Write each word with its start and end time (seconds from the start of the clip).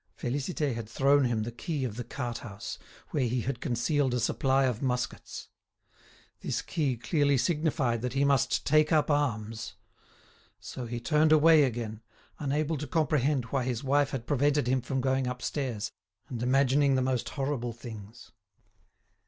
Félicité 0.17 0.73
had 0.73 0.89
thrown 0.89 1.25
him 1.25 1.43
the 1.43 1.51
key 1.51 1.83
of 1.83 1.95
the 1.95 2.03
cart 2.03 2.39
house, 2.39 2.79
where 3.11 3.27
he 3.27 3.41
had 3.41 3.61
concealed 3.61 4.15
a 4.15 4.19
supply 4.19 4.63
of 4.63 4.81
muskets. 4.81 5.49
This 6.39 6.63
key 6.63 6.97
clearly 6.97 7.37
signified 7.37 8.01
that 8.01 8.13
he 8.13 8.25
must 8.25 8.65
take 8.65 8.91
up 8.91 9.11
arms. 9.11 9.75
So 10.59 10.87
he 10.87 10.99
turned 10.99 11.31
away 11.31 11.61
again, 11.65 12.01
unable 12.39 12.77
to 12.79 12.87
comprehend 12.87 13.45
why 13.51 13.63
his 13.63 13.83
wife 13.83 14.09
had 14.09 14.25
prevented 14.25 14.65
him 14.65 14.81
from 14.81 15.01
going 15.01 15.27
upstairs, 15.27 15.91
and 16.29 16.41
imagining 16.41 16.95
the 16.95 17.03
most 17.03 17.29
horrible 17.29 17.71
things. 17.71 18.31